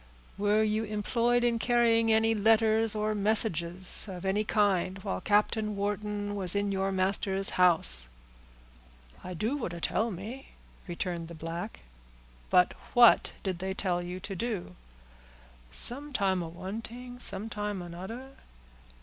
"Were 0.35 0.63
you 0.63 0.83
employed 0.83 1.43
in 1.43 1.59
carrying 1.59 2.11
any 2.11 2.33
letters 2.33 2.95
or 2.95 3.13
messages 3.13 4.07
of 4.09 4.25
any 4.25 4.43
kind 4.43 4.97
while 5.03 5.21
Captain 5.21 5.75
Wharton 5.75 6.35
was 6.35 6.55
in 6.55 6.71
your 6.71 6.91
master's 6.91 7.51
house?" 7.51 8.07
"I 9.23 9.35
do 9.35 9.55
what 9.55 9.73
a 9.73 9.79
tell 9.79 10.09
me," 10.09 10.53
returned 10.87 11.27
the 11.27 11.35
black. 11.35 11.81
"But 12.49 12.71
what 12.95 13.33
did 13.43 13.59
they 13.59 13.75
tell 13.75 14.01
you 14.01 14.19
to 14.21 14.35
do?" 14.35 14.75
"Sometime 15.69 16.41
a 16.41 16.47
one 16.49 16.81
ting—sometime 16.81 17.83
anoder." 17.83 18.29